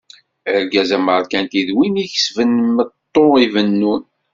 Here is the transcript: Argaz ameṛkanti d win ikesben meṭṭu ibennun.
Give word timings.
Argaz 0.55 0.89
ameṛkanti 0.97 1.61
d 1.67 1.69
win 1.77 2.01
ikesben 2.05 2.51
meṭṭu 2.77 3.25
ibennun. 3.45 4.03